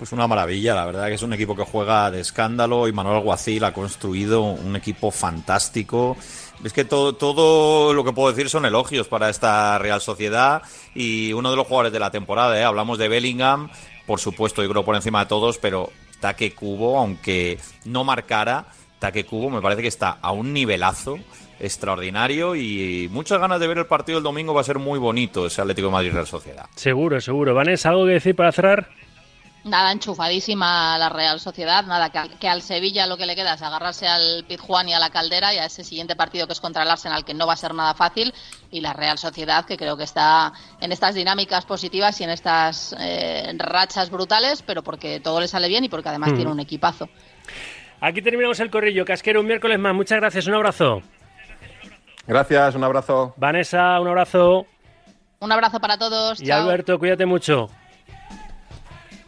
[0.00, 3.18] Pues una maravilla, la verdad que es un equipo que juega de escándalo y Manuel
[3.18, 6.16] Alguacil ha construido un equipo fantástico.
[6.64, 10.62] Es que todo, todo lo que puedo decir son elogios para esta Real Sociedad
[10.94, 12.64] y uno de los jugadores de la temporada, ¿eh?
[12.64, 13.68] hablamos de Bellingham,
[14.06, 18.68] por supuesto, yo creo por encima de todos, pero Taque Cubo, aunque no marcara,
[19.00, 21.18] Taque Cubo me parece que está a un nivelazo
[21.58, 25.44] extraordinario y muchas ganas de ver el partido el domingo, va a ser muy bonito
[25.44, 26.64] ese Atlético de Madrid Real Sociedad.
[26.74, 27.54] Seguro, seguro.
[27.54, 28.88] Vanessa, ¿algo que decir para cerrar?
[29.62, 33.62] Nada, enchufadísima la Real Sociedad, nada, que, que, al Sevilla lo que le queda es
[33.62, 36.82] agarrarse al Pizjuán y a la Caldera y a ese siguiente partido que es contra
[36.82, 38.32] el Arsenal, que no va a ser nada fácil,
[38.70, 42.96] y la Real Sociedad, que creo que está en estas dinámicas positivas y en estas
[42.98, 46.36] eh, rachas brutales, pero porque todo le sale bien y porque además mm.
[46.36, 47.10] tiene un equipazo.
[48.00, 51.02] Aquí terminamos el corrillo, Casquero, un miércoles más, muchas gracias, un abrazo.
[52.26, 53.34] Gracias, un abrazo.
[53.36, 54.66] Vanessa, un abrazo.
[55.40, 56.40] Un abrazo para todos.
[56.40, 56.62] Y Chao.
[56.62, 57.68] Alberto, cuídate mucho.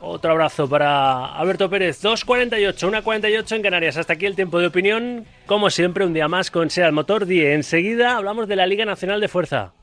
[0.05, 2.03] Otro abrazo para Alberto Pérez.
[2.03, 3.97] 2.48, 1.48 en Canarias.
[3.97, 5.25] Hasta aquí el tiempo de opinión.
[5.47, 7.55] Como siempre, un día más con SEAT Motor 10.
[7.55, 9.75] Enseguida hablamos de la Liga Nacional de Fuerza.